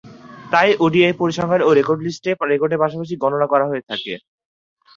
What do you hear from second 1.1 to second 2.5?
পরিসংখ্যান ও record List A